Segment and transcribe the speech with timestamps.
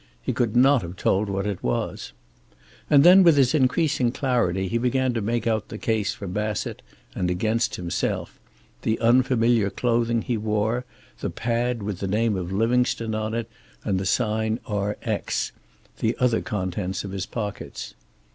[0.19, 2.11] He could not have told what it was.
[2.89, 6.81] And, with his increasing clarity, he began to make out the case for Bassett
[7.13, 8.39] and against himself;
[8.81, 10.85] the unfamiliar clothing he wore,
[11.19, 13.47] the pad with the name of Livingstone on it
[13.83, 15.51] and the sign Rx,
[15.99, 17.93] the other contents of his pockets.